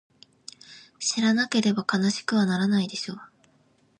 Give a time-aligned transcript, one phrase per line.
[0.97, 3.17] 知らなければ悲しくはならないでしょ？